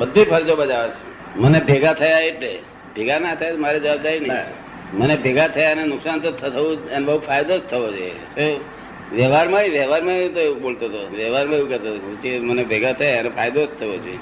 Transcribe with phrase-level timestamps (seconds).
[0.00, 1.38] બધી ફરજો બજાવે છે.
[1.38, 2.58] મને ભેગા થયા એટલે.
[2.96, 4.98] ભેગા ના થયા મારે જવાબદારી નહીં.
[4.98, 8.60] મને ભેગા થયા અને નુકસાન તો થવું અને બહુ ફાયદો જ થવો જોઈએ?
[9.12, 11.16] વ્યવહારમાં વ્યવહારમાં તો એવું બોલતો હતો.
[11.16, 14.18] વ્યવહારમાં એવું કહેતો હતો જે મને ભેગા થયા અને ફાયદો જ થવો જોઈએ.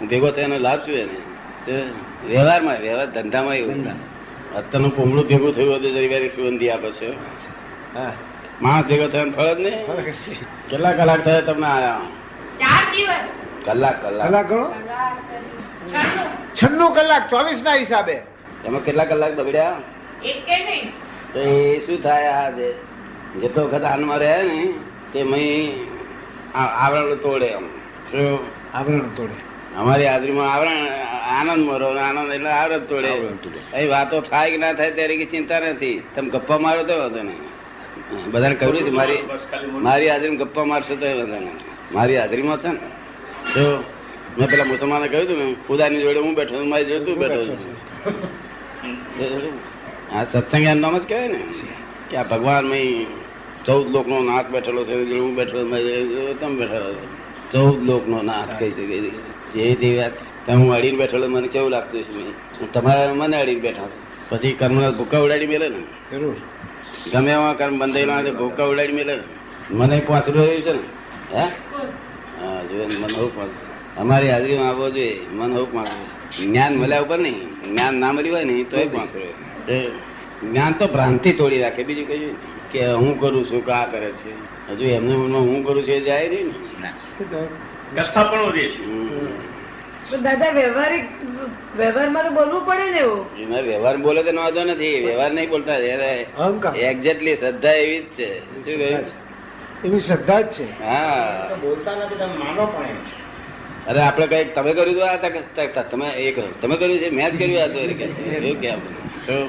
[0.00, 1.82] હું ભેગો થયાનો લાભ છું એને?
[2.28, 3.84] વ્યવહારમાં વ્યવહાર ધંધામાં એવું.
[4.54, 7.10] અત્યારનું પૂમડું ભેગું થયું હતું જરી વારી સુગંધી આપે છે.
[7.94, 8.12] હા.
[8.62, 9.86] માણસ ભેગો થયો ફળ જ નહીં.
[10.70, 12.00] કેટલા કલાક થયા તમને આયા
[13.64, 14.28] કલાક કલાક.
[14.28, 14.68] કલાક ગણો?
[16.54, 16.90] છન્નું.
[16.94, 18.16] કલાક ચોવીસ ના હિસાબે.
[18.64, 19.76] એમાં કેટલા કલાક બગડ્યા?
[20.24, 20.92] એક કે નહીં.
[21.32, 22.68] તો એ શું થાય આજે?
[23.40, 24.74] જેટલો વખત આનંદમાં રહે ને
[25.12, 25.68] તે મય
[26.54, 27.66] આવરણ તોડે એમ.
[28.10, 28.38] શું?
[28.74, 29.36] આવરણ તોડે.
[29.76, 30.78] અમારી હાજરીમાં આવરણ
[31.38, 33.10] આનંદ મરો આનંદ એટલે આવરણ તોડે.
[33.76, 36.02] એ વાતો થાય કે ના થાય ત્યારે કઈ ચિંતા નથી.
[36.14, 37.42] તમે ગપ્પા મારો તો વાંધો નહીં.
[38.30, 39.22] બધાને કહ્યું છે મારી
[39.86, 41.58] મારી હાજરીમાં ગપ્પા મારશો તો વાંધો નહીં.
[41.92, 42.78] મારી હાજરીમાં છે ને
[43.52, 43.64] તો
[44.38, 47.44] મેં પેલા મુસલમાને કહ્યું હતું ને ખુદાની જોડે હું બેઠો છું મારી જોડે તું બેઠો
[47.44, 47.72] છું.
[50.16, 51.40] આ સત્સંગ નામ જ કહેવાય ને
[52.10, 52.64] કે આ ભગવાન
[53.64, 57.04] ચૌદ લોક નો નાથ બેઠેલો છે જોડે હું જોડે તમે બેઠેલો છો.
[57.52, 58.96] ચૌદ લોક નો નાથ કહી શકે
[59.52, 60.12] જે તે વાત
[60.46, 64.02] તમે હું અડીને બેઠેલો મને કેવું લાગતું છે તમારા મને અડીને બેઠા છું.
[64.30, 65.80] પછી કર્મ ભૂકા ઉડાડી મેલે ને?
[66.10, 66.36] જરૂર.
[67.12, 69.14] ગમે એવા કર્મ બંધાયેલા હોય ભૂકા ઉડાડી મેલે
[69.70, 70.82] મને પાછળ રહ્યું છે ને
[71.32, 71.44] હે?
[72.74, 73.48] હા જો મન હોકમાં
[74.00, 75.86] અમારી હાજરીમાં આવવો જોઈએ મન હોકમાં
[76.42, 77.38] જ્ઞાન મળ્યા ઉપર નહીં
[77.70, 79.10] જ્ઞાન ના મળ્યું હોય ને તો એ પાંચ
[80.44, 81.82] જ્ઞાન તો ભ્રાંતિ તોડી રાખે.
[81.82, 82.36] બીજું કહ્યું
[82.72, 84.32] કે હું કરું છું કે આ કરે છે.
[84.70, 86.46] હજુ એમને મનમાં હું કરું છું એ જાય નહીં
[86.80, 86.90] ને.
[87.96, 88.82] કથા પણ વધે છે.
[90.16, 91.04] દાદા વ્યવહારિક
[91.76, 93.38] વ્યવહારમાં તો બોલવું પડે ને એવું.
[93.38, 95.00] એમાં વ્યવહાર બોલે તો વાંધો નથી.
[95.00, 95.76] વ્યવહાર નહીં બોલતા.
[96.76, 98.38] એક્ઝેક્ટલી શ્રદ્ધા એવી જ છે.
[98.38, 99.23] શું કહ્યું?
[99.84, 100.84] એવી શ્રદ્ધા જ છે.
[100.84, 101.50] હા.
[101.60, 102.96] બોલતા નથી તમે માનો પણ એમ.
[103.86, 105.14] અરે આપડે કંઈક તમે કર્યું તો આ
[106.16, 106.46] એ કરો.
[106.46, 108.46] તમે તમે કર્યું છે મેં જ કર્યું હતું એટલે એ કે.
[108.46, 109.44] એવું કે આપણે.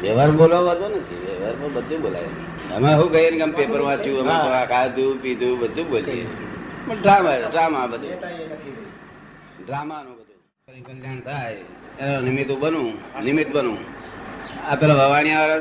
[0.00, 2.22] વ્યવહાર બોલવા વાંધો નથી વ્યવહારમાં બધું બોલાય.
[2.74, 6.26] અમે શું કહીએ ને પેપર વાંચ્યું અમે ખાધું પીધું બધું બોલીએ.
[6.86, 8.10] પણ ડ્રામા ડ્રામા બધું.
[9.66, 10.86] ડ્રામાનું બધું.
[10.86, 11.56] કલ્યાણ થાય
[12.00, 12.92] એનો નિમિત્ત બનવું
[13.24, 13.78] નિમિત્ત બનવું
[14.70, 15.58] આ પેલા ભવાણી વાળા.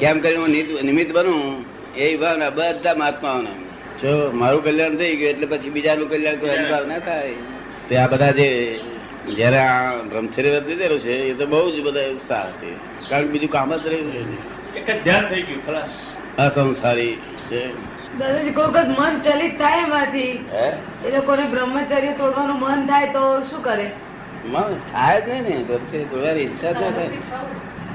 [0.00, 1.73] કેમ કરીને નિમિત્ત બનું?
[1.96, 3.50] એ ભાવના બધા મહાત્માઓના
[4.02, 7.30] જો મારું કલ્યાણ થઈ ગયું એટલે પછી બીજાનું કલ્યાણ કોઈ અનુભવ ના થાય.
[7.88, 8.78] તે આ બધા જે
[9.36, 12.72] જયારે આ બ્રહ્મચર્ય વ્રત લીધેલું છે એ તો બહુ જ બધા ઉત્સાહ છે.
[13.08, 14.20] કારણ કે બીજું કામ જ રહ્યું છે
[14.78, 15.90] એક જ ધ્યાન થઈ ગયું ખલાસ.
[16.38, 17.16] અસંસારી
[17.50, 17.68] છે.
[18.18, 20.44] દાદાજી કોઈક મન ચલિત થાય એમાંથી.
[20.52, 20.72] હે?
[21.08, 23.90] એ લોકોને બ્રહ્મચર્ય તોડવાનું મન થાય તો શું કરે?
[24.44, 25.64] મન થાય જ નહીં ને.
[25.64, 27.08] બ્રહ્મચર્ય તોડવાની ઈચ્છા જ થાય.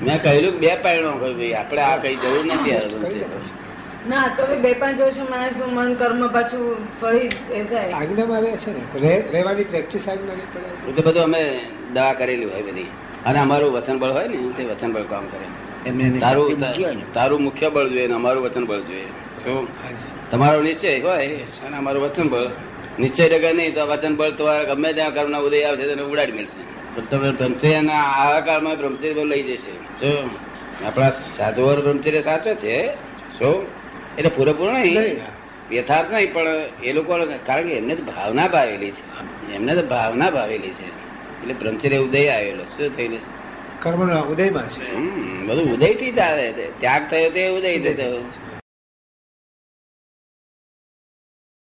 [0.03, 1.53] મેં કહેલું કે બે પાયણો કહ્યું ભાઈ.
[1.53, 3.68] આપણે આ કઈ જરૂર નથી આ બ્રહ્મચર્ય પછી.
[4.09, 6.63] ના તો બે પાંચ વર્ષ માણસ મન કર્મ પાછું
[7.01, 7.91] ફરી એ થાય.
[7.93, 9.23] આજ્ઞામાં રહે છે ને?
[9.33, 10.33] રહેવાની પ્રેક્ટિસ આજ્ઞા
[10.85, 11.41] તો બધું અમે
[11.93, 12.87] દવા કરેલી હોય બધી.
[13.25, 15.47] અને અમારું વચન બળ હોય ને તે વચન બળ કામ કરે.
[16.19, 17.13] તારું.
[17.13, 19.05] તારું મુખ્ય બળ જોઈએ ને અમારું વચન બળ જોઈએ.
[19.45, 19.67] જો
[20.31, 21.27] તમારો નિશ્ચય હોય
[21.67, 22.47] અને અમારું વચન બળ
[22.99, 26.61] નિશ્ચય ડગર નહીં તો વચન બળ તમારા ગમે ત્યાં કર્મના ઉદય આવશે તેને ઉડાડી મેળશે
[27.09, 29.73] તમે બ્રહ્મચર્યના આ કાળમાં બ્રહ્મચર્ય લઈ જશે.
[30.01, 30.29] જો
[30.87, 32.75] આપણા સાધુઓ બ્રહ્મચર્ય સાચો છે
[33.39, 33.78] શું
[34.19, 35.75] એટલે પૂરેપૂરો નહીં.
[35.75, 36.47] યથાર્થ નહીં પણ
[36.83, 39.53] એ લોકો કારણ કે એમને તો ભાવના ભાવેલી છે.
[39.53, 40.87] એમને તો ભાવના ભાવેલી છે.
[41.41, 42.63] એટલે બ્રહ્મચર્ય ઉદય આવેલો.
[42.63, 43.19] શું થયેલું?
[43.79, 44.95] કર્મના ઉદયમાં છે.
[45.45, 48.21] બધું ઉદયથી જ આવે ત્યાગ થયો તે ઉદય થયો.